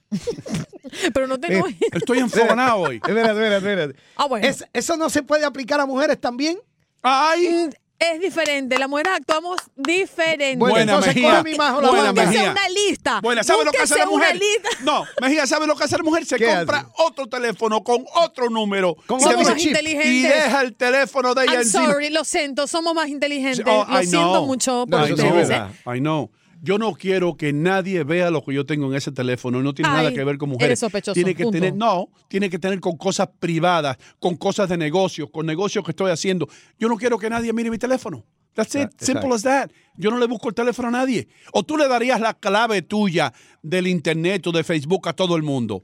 Pero 1.14 1.28
no 1.28 1.40
te 1.40 1.58
Eh. 1.58 1.64
Estoy 1.92 2.20
enfogonado 2.20 2.78
hoy. 2.78 2.96
Espérate, 3.08 3.30
espérate, 3.32 3.56
espérate. 3.58 3.96
Ah, 4.16 4.26
bueno. 4.28 4.48
Es- 4.48 4.66
¿Eso 4.74 4.98
no 4.98 5.10
se 5.10 5.24
puede 5.24 5.46
aplicar 5.46 5.80
a 5.80 5.86
mujeres 5.86 6.20
también? 6.20 6.60
¡Ay! 7.02 7.70
Es 8.12 8.20
diferente. 8.20 8.78
Las 8.78 8.90
mujeres 8.90 9.14
actuamos 9.16 9.58
diferente. 9.76 10.58
Bueno, 10.58 10.74
Buena, 10.76 10.92
entonces 10.94 11.16
Mejía. 11.16 11.30
coge 11.32 11.44
mi 11.44 11.58
bajo 11.58 11.82
la 11.82 11.90
Buena, 11.90 12.04
manga. 12.08 12.22
Búsquese 12.24 12.38
Mejía. 12.46 12.52
una 12.52 12.70
lista. 12.70 13.20
Bueno, 13.22 13.44
¿sabe 13.44 13.66
lo 13.66 13.72
que 13.72 13.78
hace 13.80 13.98
la 13.98 14.06
Búsquese 14.06 14.34
una 14.34 14.34
mujer? 14.34 14.42
lista. 14.64 14.70
No, 14.84 15.06
Mejía, 15.22 15.48
¿sabe 15.48 15.68
lo 15.68 15.76
que 15.76 15.84
hace 15.84 15.98
la 15.98 16.04
mujer? 16.04 16.26
Se 16.26 16.38
¿Qué 16.38 16.46
compra 16.46 16.78
hace? 16.80 16.88
otro 16.98 17.28
teléfono 17.28 17.84
con 17.84 18.06
otro 18.16 18.50
número. 18.50 18.96
Con 19.08 19.20
se 19.20 19.28
otro 19.30 19.40
más 19.44 19.56
chip. 19.56 19.68
inteligentes. 19.68 20.12
Y 20.12 20.22
deja 20.24 20.62
el 20.62 20.76
teléfono 20.76 21.34
de 21.34 21.44
ella 21.44 21.54
I'm 21.54 21.62
encima. 21.62 21.86
sorry, 21.86 22.10
lo 22.10 22.24
siento, 22.24 22.68
somos 22.68 22.94
más 22.94 23.08
inteligentes. 23.10 23.66
Oh, 23.68 23.86
lo 23.88 24.02
I 24.02 24.06
siento 24.08 24.46
mucho 24.46 24.86
No, 24.88 24.98
por 25.00 25.06
eso 25.12 25.18
sí 25.18 25.28
es. 25.40 25.50
I 25.96 26.00
know. 26.00 26.30
Yo 26.66 26.78
no 26.78 26.94
quiero 26.94 27.36
que 27.36 27.52
nadie 27.52 28.06
vea 28.06 28.32
lo 28.32 28.42
que 28.42 28.54
yo 28.54 28.66
tengo 28.66 28.88
en 28.88 28.96
ese 28.96 29.12
teléfono. 29.12 29.62
No 29.62 29.74
tiene 29.74 29.90
Ay, 29.92 29.98
nada 29.98 30.14
que 30.14 30.24
ver 30.24 30.38
con 30.38 30.48
mujeres. 30.48 30.70
eres 30.70 30.80
sospechoso, 30.80 31.14
Tiene 31.14 31.36
que 31.36 31.44
punto. 31.44 31.58
tener, 31.58 31.76
no, 31.76 32.08
tiene 32.30 32.50
que 32.50 32.58
tener 32.58 32.80
con 32.80 32.96
cosas 32.96 33.28
privadas, 33.38 33.98
con 34.18 34.38
cosas 34.38 34.70
de 34.70 34.78
negocio, 34.78 35.30
con 35.30 35.46
negocios 35.46 35.84
que 35.84 35.92
estoy 35.92 36.10
haciendo. 36.10 36.48
Yo 36.80 36.88
no 36.88 36.96
quiero 36.96 37.20
que 37.20 37.30
nadie 37.30 37.52
mire 37.52 37.70
mi 37.70 37.78
teléfono. 37.78 38.26
That's 38.54 38.76
it. 38.76 38.82
Exacto. 38.84 39.06
Simple 39.06 39.34
as 39.34 39.42
that. 39.44 39.72
Yo 39.98 40.10
no 40.10 40.18
le 40.18 40.26
busco 40.26 40.48
el 40.48 40.56
teléfono 40.56 40.88
a 40.88 40.92
nadie. 40.92 41.28
O 41.52 41.64
tú 41.64 41.76
le 41.76 41.88
darías 41.90 42.22
la 42.22 42.34
clave 42.34 42.82
tuya 42.82 43.34
del 43.62 43.88
internet 43.88 44.48
o 44.48 44.54
de 44.54 44.64
Facebook 44.64 45.10
a 45.10 45.14
todo 45.14 45.36
el 45.36 45.44
mundo. 45.44 45.84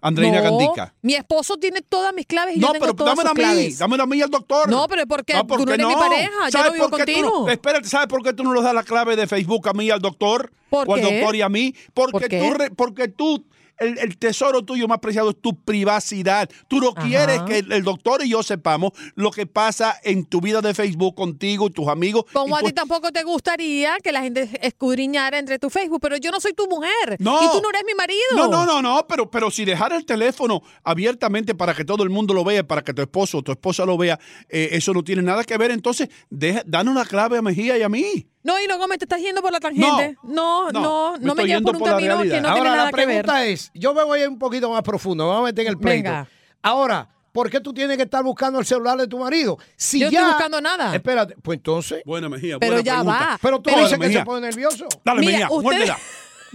Andreina 0.00 0.40
No, 0.42 0.44
Gandica. 0.58 0.94
Mi 1.02 1.14
esposo 1.14 1.56
tiene 1.56 1.80
todas 1.82 2.14
mis 2.14 2.26
claves 2.26 2.56
y 2.56 2.60
No, 2.60 2.68
yo 2.68 2.72
tengo 2.74 2.84
pero 2.84 2.94
todas 2.96 3.16
dámela 3.16 3.30
a 3.30 3.32
sus 3.32 3.38
mí, 3.38 3.42
claves. 3.44 3.78
dámela 3.78 4.02
a 4.02 4.06
mí 4.06 4.20
al 4.22 4.30
doctor. 4.30 4.68
No, 4.68 4.86
pero 4.88 5.06
¿por 5.06 5.24
qué? 5.24 5.34
Tú 5.48 5.64
no 5.66 5.72
eres 5.72 5.86
mi 5.86 5.94
pareja, 5.94 6.30
yo 6.44 6.50
¿Sabes 6.50 6.66
no 6.68 6.72
vivo 6.74 6.90
por 6.90 7.04
qué 7.04 7.12
tú 7.14 7.20
no- 7.22 7.30
contigo. 7.30 7.48
espérate, 7.50 7.88
¿sabes 7.88 8.06
por 8.06 8.22
qué 8.22 8.32
tú 8.32 8.44
no 8.44 8.52
nos 8.54 8.62
das 8.62 8.74
la 8.74 8.82
clave 8.84 9.16
de 9.16 9.26
Facebook 9.26 9.68
a 9.68 9.72
mí 9.72 9.90
al 9.90 10.00
doctor? 10.00 10.52
¿Por 10.70 10.88
o 10.88 10.94
al 10.94 11.00
doctor 11.02 11.34
y 11.36 11.42
a 11.42 11.48
mí? 11.48 11.74
Porque 11.94 12.12
¿Por 12.12 12.28
qué? 12.28 12.38
tú, 12.68 12.74
porque 12.76 13.08
tú 13.08 13.44
el, 13.78 13.98
el 13.98 14.18
tesoro 14.18 14.64
tuyo 14.64 14.88
más 14.88 14.98
preciado 14.98 15.30
es 15.30 15.40
tu 15.40 15.60
privacidad. 15.62 16.48
Tú 16.68 16.80
no 16.80 16.92
Ajá. 16.96 17.06
quieres 17.06 17.42
que 17.42 17.58
el, 17.58 17.72
el 17.72 17.82
doctor 17.82 18.24
y 18.24 18.30
yo 18.30 18.42
sepamos 18.42 18.92
lo 19.14 19.30
que 19.30 19.46
pasa 19.46 19.96
en 20.02 20.24
tu 20.24 20.40
vida 20.40 20.60
de 20.60 20.74
Facebook 20.74 21.14
contigo, 21.14 21.70
tus 21.70 21.88
amigos. 21.88 22.24
Como 22.32 22.56
a 22.56 22.62
ti 22.62 22.72
tampoco 22.72 23.12
te 23.12 23.22
gustaría 23.22 23.98
que 24.02 24.12
la 24.12 24.22
gente 24.22 24.48
escudriñara 24.62 25.38
entre 25.38 25.58
tu 25.58 25.70
Facebook, 25.70 26.00
pero 26.00 26.16
yo 26.16 26.30
no 26.30 26.40
soy 26.40 26.52
tu 26.52 26.68
mujer. 26.68 27.16
No. 27.18 27.42
Y 27.42 27.50
tú 27.50 27.60
no 27.60 27.70
eres 27.70 27.82
mi 27.86 27.94
marido. 27.94 28.20
No, 28.34 28.48
no, 28.48 28.66
no, 28.66 28.82
no, 28.82 29.06
pero, 29.08 29.30
pero 29.30 29.50
si 29.50 29.64
dejar 29.64 29.92
el 29.92 30.04
teléfono 30.04 30.62
abiertamente 30.82 31.54
para 31.54 31.74
que 31.74 31.84
todo 31.84 32.02
el 32.02 32.10
mundo 32.10 32.34
lo 32.34 32.44
vea, 32.44 32.66
para 32.66 32.82
que 32.82 32.94
tu 32.94 33.02
esposo 33.02 33.38
o 33.38 33.42
tu 33.42 33.52
esposa 33.52 33.84
lo 33.84 33.96
vea, 33.96 34.18
eh, 34.48 34.70
eso 34.72 34.92
no 34.92 35.02
tiene 35.02 35.22
nada 35.22 35.44
que 35.44 35.56
ver. 35.56 35.70
Entonces, 35.70 36.08
deja, 36.30 36.62
danos 36.66 36.92
una 36.92 37.04
clave 37.04 37.38
a 37.38 37.42
Mejía 37.42 37.78
y 37.78 37.82
a 37.82 37.88
mí. 37.88 38.26
No, 38.46 38.60
y 38.60 38.66
luego 38.68 38.86
me 38.86 38.96
te 38.96 39.04
estás 39.06 39.20
yendo 39.20 39.42
por 39.42 39.50
la 39.50 39.58
tangente. 39.58 40.16
No, 40.22 40.70
no, 40.70 40.72
no, 40.72 41.12
me 41.18 41.26
no, 41.26 41.34
me 41.34 41.60
por 41.62 41.74
un 41.74 41.80
por 41.80 41.88
camino 41.90 42.18
que 42.18 42.24
no 42.24 42.30
tiene 42.30 42.48
Ahora 42.48 42.70
nada 42.70 42.84
la 42.84 42.90
que 42.92 42.96
ver. 42.96 43.06
pregunta 43.06 43.44
es, 43.44 43.72
yo 43.74 43.92
me 43.92 44.04
voy 44.04 44.20
a 44.20 44.22
ir 44.22 44.28
un 44.28 44.38
poquito 44.38 44.70
más 44.70 44.82
profundo, 44.82 45.24
me 45.24 45.30
voy 45.32 45.40
a 45.40 45.44
meter 45.46 45.66
en 45.66 45.72
el 45.72 45.78
pleito. 45.78 46.04
Venga. 46.10 46.28
Ahora, 46.62 47.08
¿por 47.32 47.50
qué 47.50 47.60
tú 47.60 47.74
tienes 47.74 47.96
que 47.96 48.04
estar 48.04 48.22
buscando 48.22 48.60
el 48.60 48.64
celular 48.64 48.96
de 48.98 49.08
tu 49.08 49.18
marido? 49.18 49.58
Si 49.74 49.98
Yo 49.98 50.08
ya... 50.10 50.18
estoy 50.20 50.32
buscando 50.34 50.60
nada. 50.60 50.94
Espérate, 50.94 51.34
pues 51.42 51.56
entonces... 51.56 52.02
Buena 52.06 52.28
Mejía. 52.28 52.58
Pero 52.60 52.74
buena 52.74 52.84
ya 52.86 52.94
pregunta. 52.94 53.18
va. 53.32 53.38
Pero 53.42 53.56
tú 53.58 53.62
Pero- 53.64 53.76
dices 53.78 53.92
que 53.94 53.98
Mejía. 53.98 54.18
se 54.20 54.24
pone 54.24 54.40
nervioso. 54.46 54.86
Dale, 55.04 55.20
Mira, 55.20 55.32
Mejía, 55.32 55.50
ustedes- 55.50 55.92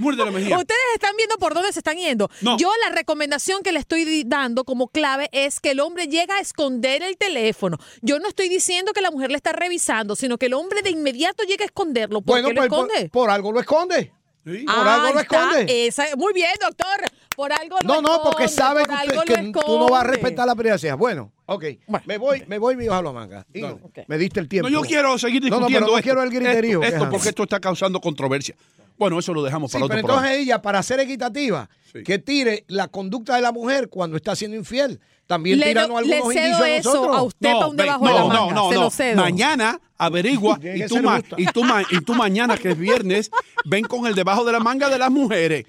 Ustedes 0.01 0.79
están 0.95 1.15
viendo 1.15 1.37
por 1.37 1.53
dónde 1.53 1.71
se 1.71 1.79
están 1.79 1.97
yendo. 1.97 2.29
No. 2.41 2.57
Yo 2.57 2.69
la 2.87 2.93
recomendación 2.95 3.63
que 3.63 3.71
le 3.71 3.79
estoy 3.79 4.23
dando 4.25 4.63
como 4.63 4.87
clave 4.87 5.29
es 5.31 5.59
que 5.59 5.71
el 5.71 5.79
hombre 5.79 6.07
llega 6.07 6.35
a 6.37 6.39
esconder 6.39 7.03
el 7.03 7.17
teléfono. 7.17 7.77
Yo 8.01 8.19
no 8.19 8.27
estoy 8.27 8.49
diciendo 8.49 8.93
que 8.93 9.01
la 9.01 9.11
mujer 9.11 9.29
le 9.31 9.37
está 9.37 9.53
revisando, 9.53 10.15
sino 10.15 10.37
que 10.37 10.47
el 10.47 10.53
hombre 10.53 10.81
de 10.81 10.89
inmediato 10.89 11.43
llega 11.43 11.63
a 11.63 11.67
esconderlo. 11.67 12.21
¿Por 12.21 12.33
Bueno, 12.41 12.47
qué 12.49 12.53
lo 12.55 12.61
pues 12.61 12.69
por, 12.69 12.87
esconde? 12.89 13.09
por 13.09 13.29
algo 13.29 13.51
lo 13.51 13.59
esconde. 13.59 14.11
Sí. 14.43 14.65
por 14.65 14.87
algo 14.87 15.13
lo 15.13 15.19
esconde. 15.19 15.85
esa- 15.87 16.15
muy 16.17 16.33
bien, 16.33 16.49
doctor. 16.59 16.87
Por 17.35 17.53
algo 17.53 17.77
lo 17.83 17.87
No, 17.87 18.01
no, 18.01 18.23
porque 18.23 18.45
esconde, 18.45 18.83
sabe 18.83 18.85
por 18.85 19.25
que, 19.25 19.33
usted- 19.33 19.51
tú 19.65 19.77
no 19.77 19.87
vas 19.87 20.01
a 20.01 20.05
esconde. 20.05 20.11
respetar 20.17 20.47
la 20.47 20.55
privacidad. 20.55 20.97
Bueno, 20.97 21.31
ok. 21.45 21.63
Bueno, 21.87 22.03
me 22.07 22.17
voy, 22.17 22.43
me 22.47 22.57
voy, 22.57 22.75
mi 22.75 22.85
hijo 22.85 22.93
a 22.95 23.03
la 23.03 23.11
manga. 23.11 23.45
Y 23.53 23.61
no. 23.61 23.79
Me 24.07 24.17
diste 24.17 24.39
el 24.39 24.49
tiempo. 24.49 24.67
No, 24.69 24.81
yo 24.81 24.87
quiero 24.87 25.17
seguir 25.19 25.43
No, 25.43 25.49
no, 25.49 25.55
discutiendo 25.57 25.79
pero 25.85 25.91
no 25.91 25.97
esto. 25.99 26.03
quiero 26.03 26.23
el 26.23 26.29
griterío. 26.31 26.81
Esto, 26.83 27.07
porque 27.09 27.29
esto 27.29 27.43
está 27.43 27.59
causando 27.59 28.01
controversia. 28.01 28.55
Bueno, 28.97 29.17
eso 29.19 29.33
lo 29.33 29.41
dejamos 29.43 29.71
Sí, 29.71 29.75
para 29.77 29.87
pero 29.87 29.99
otro 29.99 29.99
entonces 29.99 30.21
programa. 30.29 30.41
ella, 30.43 30.61
para 30.61 30.83
ser 30.83 30.99
equitativa, 30.99 31.69
Sí. 31.91 32.03
que 32.03 32.19
tire 32.19 32.63
la 32.67 32.87
conducta 32.87 33.35
de 33.35 33.41
la 33.41 33.51
mujer 33.51 33.89
cuando 33.89 34.15
está 34.17 34.35
siendo 34.35 34.55
infiel. 34.57 34.99
También 35.27 35.59
Le, 35.59 35.67
tiranos 35.67 36.05
le 36.05 36.15
algunos 36.15 36.33
cedo 36.33 36.45
indicios 36.45 36.61
a 36.61 36.69
eso 36.69 36.93
nosotros. 36.93 37.17
a 37.17 37.21
usted 37.23 37.51
para 37.53 37.67
un 37.67 37.75
debajo 37.77 38.05
no, 38.05 38.07
de 38.09 38.13
la 38.13 38.19
no, 38.21 38.27
manga. 38.29 38.53
no, 38.53 38.69
se 38.69 38.75
no. 38.75 38.81
lo 38.81 38.89
cedo. 38.91 39.15
Mañana 39.21 39.79
averigua 39.97 40.59
y 40.61 40.85
tú, 40.87 41.01
ma- 41.01 41.21
y, 41.37 41.45
tú 41.47 41.63
ma- 41.63 41.83
y 41.89 42.01
tú 42.01 42.13
mañana, 42.13 42.57
que 42.57 42.71
es 42.71 42.77
viernes, 42.77 43.31
ven 43.65 43.85
con 43.85 44.05
el 44.07 44.13
debajo 44.15 44.43
de 44.43 44.51
la 44.51 44.59
manga 44.59 44.89
de 44.89 44.97
las 44.99 45.09
mujeres. 45.09 45.65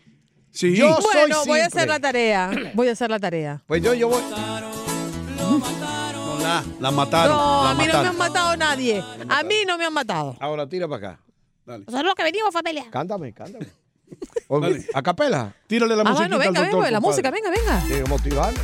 Sí. 0.51 0.75
Yo 0.77 0.97
soy 1.01 1.05
Bueno, 1.15 1.45
voy 1.47 1.61
a 1.61 1.67
hacer 1.67 1.89
la 1.89 1.99
tarea. 2.01 2.51
Voy 2.75 2.89
a 2.89 2.93
hacer 2.93 3.09
la 3.11 3.19
tarea. 3.19 3.63
Pues 3.67 3.83
yo, 3.83 3.95
yo 3.95 4.09
voy. 4.09 4.21
No, 5.39 6.39
la, 6.41 6.65
la 6.81 6.91
mataron. 6.91 7.37
No, 7.37 7.65
la 7.65 7.71
a 7.71 7.75
mí 7.75 7.85
no 7.87 8.03
me 8.03 8.09
han 8.09 8.19
matado 8.19 8.57
nadie. 8.57 9.03
A 9.29 9.43
mí 9.45 9.55
no 9.67 9.79
me 9.79 9.85
han 9.87 9.93
matado. 9.95 10.37
Ahora 10.41 10.69
tira 10.69 10.89
para 10.89 11.13
acá. 11.13 11.21
Dale. 11.67 11.85
Nosotros 11.87 12.05
lo 12.11 12.15
que 12.15 12.23
venimos, 12.25 12.53
familia. 12.53 12.87
Cántame, 12.91 13.33
cántame. 13.33 13.67
Dale. 14.49 14.87
A 14.95 15.03
capela. 15.03 15.55
Tírale 15.67 15.97
la 15.97 16.03
Ah, 16.03 16.05
musiquita 16.11 16.37
bueno, 16.37 16.39
venga, 16.39 16.49
al 16.61 16.67
doctor, 16.67 16.81
venga, 16.81 16.91
la 16.91 17.01
música, 17.01 17.31
venga, 17.31 17.51
venga. 17.51 18.09
Motivarme. 18.09 18.59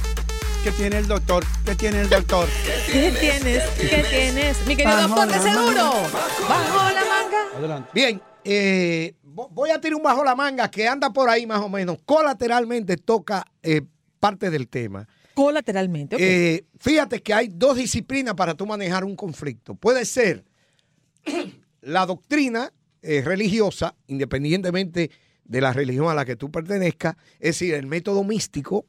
¿Qué 0.65 0.73
tiene 0.73 0.99
el 0.99 1.07
doctor? 1.07 1.45
¿Qué 1.65 1.75
tiene 1.77 2.01
el 2.03 2.09
doctor? 2.11 2.47
¿Qué 2.91 3.13
tienes? 3.19 3.63
¿Qué 3.79 4.05
tienes? 4.11 4.67
Mi 4.67 4.77
querido 4.77 4.95
Bajo 4.97 5.09
doctor, 5.27 5.39
manga. 5.45 5.61
duro. 5.63 5.85
Bajo 6.49 6.93
la 6.93 7.05
manga. 7.05 7.57
Adelante. 7.57 7.91
Bien, 7.95 8.21
eh, 8.45 9.15
vo- 9.25 9.49
voy 9.51 9.71
a 9.71 9.81
tirar 9.81 9.95
un 9.97 10.03
bajo 10.03 10.25
la 10.25 10.35
manga 10.35 10.69
que 10.71 10.87
anda 10.89 11.11
por 11.11 11.31
ahí 11.31 11.47
más 11.47 11.61
o 11.61 11.69
menos. 11.69 11.97
Colateralmente 12.05 12.97
toca 12.97 13.45
eh, 13.63 13.83
parte 14.21 14.51
del 14.51 14.69
tema. 14.69 15.09
Colateralmente. 15.33 16.17
ok. 16.17 16.23
Eh, 16.23 16.65
fíjate 16.79 17.23
que 17.23 17.33
hay 17.33 17.49
dos 17.49 17.77
disciplinas 17.77 18.35
para 18.35 18.55
tú 18.55 18.67
manejar 18.67 19.05
un 19.05 19.15
conflicto. 19.15 19.77
Puede 19.77 20.05
ser 20.05 20.45
la 21.81 22.05
doctrina 22.05 22.73
eh, 23.03 23.23
religiosa, 23.25 23.95
independientemente 24.07 25.11
de 25.45 25.61
la 25.61 25.73
religión 25.73 26.09
a 26.09 26.15
la 26.15 26.25
que 26.25 26.37
tú 26.37 26.51
pertenezcas, 26.51 27.17
es 27.35 27.59
decir, 27.59 27.75
el 27.75 27.87
método 27.87 28.23
místico. 28.25 28.87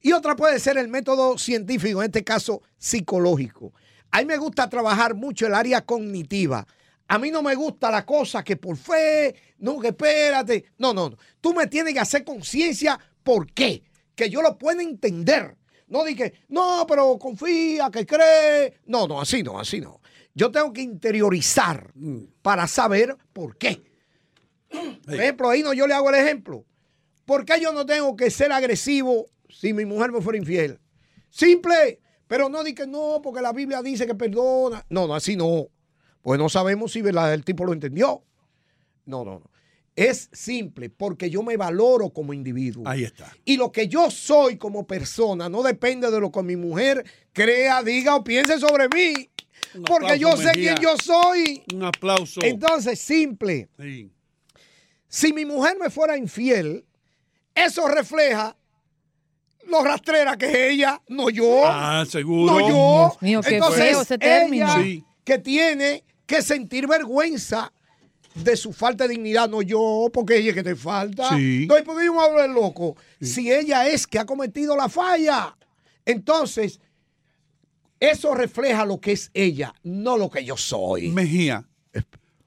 Y 0.00 0.12
otra 0.12 0.36
puede 0.36 0.58
ser 0.60 0.78
el 0.78 0.88
método 0.88 1.38
científico, 1.38 2.02
en 2.02 2.06
este 2.06 2.24
caso 2.24 2.62
psicológico. 2.78 3.72
A 4.10 4.20
mí 4.20 4.24
me 4.26 4.36
gusta 4.36 4.68
trabajar 4.68 5.14
mucho 5.14 5.46
el 5.46 5.54
área 5.54 5.84
cognitiva. 5.84 6.66
A 7.08 7.18
mí 7.18 7.30
no 7.30 7.42
me 7.42 7.54
gusta 7.54 7.90
la 7.90 8.04
cosa 8.04 8.42
que 8.42 8.56
por 8.56 8.76
fe, 8.76 9.34
no, 9.58 9.78
que 9.78 9.88
espérate. 9.88 10.72
No, 10.78 10.92
no, 10.92 11.10
no. 11.10 11.16
Tú 11.40 11.54
me 11.54 11.66
tienes 11.66 11.94
que 11.94 12.00
hacer 12.00 12.24
conciencia 12.24 12.98
por 13.22 13.52
qué. 13.52 13.82
Que 14.14 14.30
yo 14.30 14.42
lo 14.42 14.56
pueda 14.58 14.82
entender. 14.82 15.56
No 15.88 16.04
dije, 16.04 16.32
no, 16.48 16.84
pero 16.88 17.16
confía, 17.18 17.90
que 17.90 18.04
cree. 18.04 18.80
No, 18.86 19.06
no, 19.06 19.20
así 19.20 19.42
no, 19.42 19.58
así 19.58 19.80
no. 19.80 20.00
Yo 20.36 20.50
tengo 20.50 20.70
que 20.74 20.82
interiorizar 20.82 21.94
para 22.42 22.66
saber 22.66 23.16
por 23.32 23.56
qué. 23.56 23.82
Por 25.04 25.14
ejemplo, 25.14 25.48
ahí 25.48 25.62
no 25.62 25.72
yo 25.72 25.86
le 25.86 25.94
hago 25.94 26.10
el 26.10 26.16
ejemplo. 26.16 26.66
¿Por 27.24 27.46
qué 27.46 27.58
yo 27.58 27.72
no 27.72 27.86
tengo 27.86 28.14
que 28.16 28.30
ser 28.30 28.52
agresivo 28.52 29.26
si 29.48 29.72
mi 29.72 29.86
mujer 29.86 30.12
me 30.12 30.20
fuera 30.20 30.38
infiel? 30.38 30.78
Simple, 31.30 32.00
pero 32.28 32.50
no 32.50 32.62
di 32.62 32.74
que 32.74 32.86
no, 32.86 33.20
porque 33.22 33.40
la 33.40 33.54
Biblia 33.54 33.80
dice 33.80 34.06
que 34.06 34.14
perdona. 34.14 34.84
No, 34.90 35.06
no, 35.06 35.14
así 35.14 35.36
no. 35.36 35.68
Pues 36.20 36.38
no 36.38 36.50
sabemos 36.50 36.92
si 36.92 36.98
el 36.98 37.44
tipo 37.44 37.64
lo 37.64 37.72
entendió. 37.72 38.22
No, 39.06 39.24
no, 39.24 39.38
no. 39.38 39.50
Es 39.94 40.28
simple, 40.34 40.90
porque 40.90 41.30
yo 41.30 41.42
me 41.42 41.56
valoro 41.56 42.10
como 42.10 42.34
individuo. 42.34 42.86
Ahí 42.86 43.04
está. 43.04 43.32
Y 43.46 43.56
lo 43.56 43.72
que 43.72 43.88
yo 43.88 44.10
soy 44.10 44.58
como 44.58 44.86
persona 44.86 45.48
no 45.48 45.62
depende 45.62 46.10
de 46.10 46.20
lo 46.20 46.30
que 46.30 46.42
mi 46.42 46.56
mujer 46.56 47.06
crea, 47.32 47.82
diga 47.82 48.16
o 48.16 48.22
piense 48.22 48.60
sobre 48.60 48.88
mí. 48.90 49.30
Un 49.74 49.82
Porque 49.84 50.18
yo 50.18 50.36
sé 50.36 50.44
Mejía. 50.46 50.74
quién 50.74 50.76
yo 50.82 50.96
soy. 50.96 51.62
Un 51.74 51.84
aplauso. 51.84 52.40
Entonces, 52.42 52.98
simple. 52.98 53.68
Sí. 53.78 54.10
Si 55.08 55.32
mi 55.32 55.44
mujer 55.44 55.76
me 55.80 55.90
fuera 55.90 56.16
infiel, 56.16 56.84
eso 57.54 57.86
refleja 57.88 58.56
lo 59.68 59.82
rastrera 59.82 60.36
que 60.36 60.46
es 60.46 60.72
ella, 60.74 61.00
no 61.08 61.28
yo. 61.30 61.62
Ah, 61.66 62.04
seguro. 62.08 62.52
no 62.52 62.60
yo. 62.68 63.08
Dios 63.20 63.22
mío, 63.22 63.40
qué 63.42 63.54
Entonces, 63.56 63.84
feo 63.84 64.02
ese 64.02 64.18
término. 64.18 64.66
ella 64.66 64.82
Sí. 64.82 65.04
que 65.24 65.38
tiene 65.38 66.04
que 66.26 66.40
sentir 66.42 66.86
vergüenza 66.86 67.72
de 68.34 68.56
su 68.56 68.72
falta 68.72 69.04
de 69.04 69.14
dignidad, 69.14 69.48
no 69.48 69.62
yo, 69.62 70.08
porque 70.12 70.36
ella 70.36 70.50
es 70.50 70.54
que 70.54 70.62
te 70.62 70.76
falta. 70.76 71.30
Sí. 71.36 71.62
Entonces, 71.62 71.84
¿por 71.86 71.98
qué 71.98 72.04
yo 72.04 72.14
me 72.14 72.20
hablo 72.20 72.42
de 72.42 72.48
loco? 72.48 72.96
Si 73.20 73.50
ella 73.50 73.88
es 73.88 74.06
que 74.06 74.18
ha 74.18 74.26
cometido 74.26 74.76
la 74.76 74.88
falla. 74.88 75.56
Entonces, 76.04 76.78
eso 78.00 78.34
refleja 78.34 78.84
lo 78.84 79.00
que 79.00 79.12
es 79.12 79.30
ella, 79.34 79.74
no 79.82 80.16
lo 80.16 80.30
que 80.30 80.44
yo 80.44 80.56
soy. 80.56 81.08
Mejía. 81.08 81.64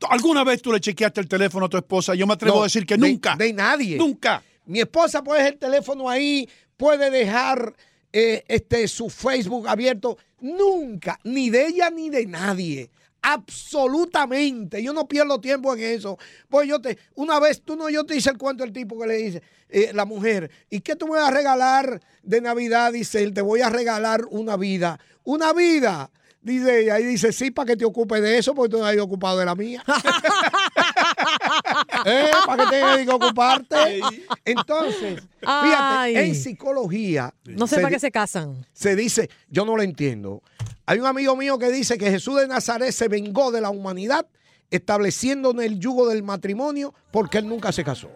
¿Alguna 0.09 0.43
vez 0.43 0.61
tú 0.61 0.71
le 0.71 0.79
chequeaste 0.79 1.19
el 1.21 1.27
teléfono 1.27 1.65
a 1.65 1.69
tu 1.69 1.77
esposa? 1.77 2.15
Yo 2.15 2.25
me 2.25 2.33
atrevo 2.33 2.55
No, 2.57 2.61
a 2.61 2.65
decir 2.65 2.85
que 2.85 2.95
de- 2.97 3.09
nunca. 3.09 3.35
De 3.35 3.51
nadie. 3.51 3.97
Nunca. 3.97 4.41
Mi 4.65 4.79
esposa 4.79 5.23
puede 5.23 5.39
dejar 5.39 5.53
el 5.53 5.59
teléfono 5.59 6.09
ahí, 6.09 6.47
puede 6.77 7.09
dejar 7.09 7.73
eh, 8.13 8.43
este, 8.47 8.87
su 8.87 9.09
Facebook 9.09 9.67
abierto. 9.67 10.17
Nunca, 10.39 11.19
ni 11.23 11.49
de 11.49 11.67
ella 11.67 11.89
ni 11.89 12.09
de 12.09 12.25
nadie. 12.25 12.89
Absolutamente. 13.33 14.81
Yo 14.81 14.93
no 14.93 15.07
pierdo 15.07 15.39
tiempo 15.39 15.73
en 15.73 15.81
eso. 15.81 16.17
Pues 16.49 16.67
yo 16.67 16.81
te, 16.81 16.97
una 17.15 17.39
vez 17.39 17.61
tú 17.61 17.75
no, 17.75 17.89
yo 17.89 18.05
te 18.05 18.15
hice 18.15 18.29
el 18.29 18.37
cuento 18.37 18.63
del 18.63 18.73
tipo 18.73 18.99
que 18.99 19.07
le 19.07 19.17
dice, 19.17 19.43
eh, 19.69 19.91
la 19.93 20.05
mujer, 20.05 20.49
¿y 20.69 20.81
qué 20.81 20.95
tú 20.95 21.07
me 21.07 21.13
vas 21.13 21.29
a 21.29 21.31
regalar 21.31 22.01
de 22.23 22.41
Navidad? 22.41 22.93
Dice 22.93 23.21
él, 23.21 23.33
te 23.33 23.41
voy 23.41 23.61
a 23.61 23.69
regalar 23.69 24.25
una 24.29 24.57
vida. 24.57 24.99
Una 25.23 25.53
vida. 25.53 26.09
Dice 26.41 26.83
ella, 26.83 26.99
y 26.99 27.03
dice, 27.03 27.33
sí, 27.33 27.51
para 27.51 27.67
que 27.67 27.75
te 27.75 27.83
ocupes 27.83 28.21
de 28.21 28.37
eso, 28.37 28.55
porque 28.55 28.71
tú 28.71 28.79
no 28.79 28.85
has 28.85 28.97
ocupado 28.97 29.37
de 29.37 29.45
la 29.45 29.55
mía. 29.55 29.83
¿Eh? 32.05 32.31
Para 32.45 32.63
que 32.63 32.69
tengas 32.71 32.97
que 32.99 33.09
ocuparte. 33.09 33.99
Entonces, 34.45 35.21
Ay. 35.41 36.13
fíjate, 36.13 36.27
en 36.27 36.35
psicología 36.35 37.33
no 37.43 37.67
sé 37.67 37.75
se 37.75 37.81
para 37.81 37.93
qué 37.93 37.99
se 37.99 38.09
casan. 38.09 38.65
se 38.71 38.95
dice, 38.95 39.29
yo 39.49 39.65
no 39.65 39.75
lo 39.75 39.83
entiendo. 39.83 40.41
Hay 40.89 40.97
un 40.97 41.05
amigo 41.05 41.35
mío 41.35 41.59
que 41.59 41.69
dice 41.69 41.99
que 41.99 42.09
Jesús 42.09 42.37
de 42.41 42.47
Nazaret 42.47 42.91
se 42.91 43.07
vengó 43.07 43.51
de 43.51 43.61
la 43.61 43.69
humanidad 43.69 44.25
estableciendo 44.71 45.51
en 45.51 45.59
el 45.59 45.79
yugo 45.79 46.07
del 46.07 46.23
matrimonio 46.23 46.95
porque 47.11 47.37
él 47.37 47.47
nunca 47.47 47.71
se 47.71 47.83
casó. 47.83 48.09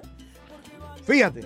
Fíjate. 1.06 1.42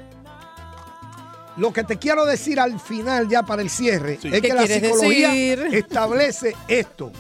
Lo 1.58 1.74
que 1.74 1.84
te 1.84 1.98
quiero 1.98 2.26
decir 2.26 2.62
al 2.62 2.80
final, 2.80 3.28
ya 3.28 3.44
para 3.44 3.62
el 3.62 3.70
cierre, 3.70 4.18
Sí. 4.22 4.30
es 4.30 4.36
¿Qué 4.36 4.48
que 4.48 4.54
la 4.54 4.66
psicología 4.68 5.28
decir? 5.32 5.68
establece 5.74 6.56
esto. 6.70 7.12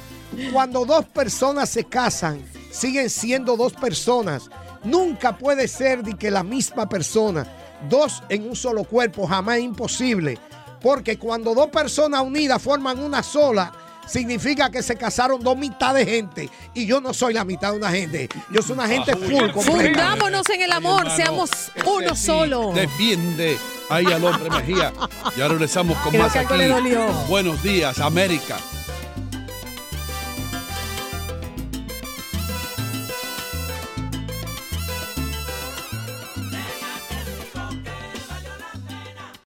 Cuando 0.54 0.86
dos 0.86 1.04
personas 1.08 1.70
se 1.70 1.84
casan, 1.84 2.42
siguen 2.72 3.10
siendo 3.10 3.58
dos 3.58 3.74
personas. 3.74 4.50
Nunca 4.86 5.38
puede 5.38 5.68
ser 5.68 6.02
de 6.02 6.14
que 6.14 6.32
la 6.32 6.44
misma 6.44 6.88
persona, 6.88 7.46
dos 7.90 8.24
en 8.30 8.48
un 8.48 8.56
solo 8.56 8.86
cuerpo, 8.86 9.28
jamás 9.28 9.58
es 9.58 9.64
imposible. 9.66 10.38
Porque 10.82 11.20
cuando 11.20 11.54
dos 11.54 11.68
personas 11.68 12.22
unidas 12.22 12.62
forman 12.62 13.00
una 13.00 13.22
sola, 13.22 13.74
significa 14.08 14.70
que 14.70 14.82
se 14.82 14.96
casaron 14.96 15.42
dos 15.42 15.58
mitades 15.58 16.06
de 16.06 16.12
gente. 16.12 16.50
Y 16.74 16.86
yo 16.86 17.02
no 17.02 17.14
soy 17.14 17.34
la 17.34 17.44
mitad 17.46 17.72
de 17.72 17.78
una 17.78 17.92
gente. 17.92 18.30
Yo 18.52 18.62
soy 18.62 18.74
una 18.74 18.88
gente 18.88 19.16
full. 19.16 19.50
Fundámonos 19.62 20.50
en 20.50 20.62
el 20.62 20.72
amor, 20.72 21.02
hermano, 21.02 21.16
seamos 21.16 21.50
uno 21.86 22.16
sí, 22.16 22.26
solo. 22.26 22.72
Defiende 22.74 23.58
ahí 23.90 24.06
al 24.06 24.24
hombre 24.24 24.50
Mejía. 24.50 24.94
Ya 25.36 25.48
regresamos 25.48 25.98
con 26.00 26.12
Creo 26.12 26.24
más 26.24 26.36
aquí. 26.36 26.58
le 26.58 26.68
dolió. 26.68 27.08
Buenos 27.28 27.62
días, 27.62 28.00
América. 28.00 28.58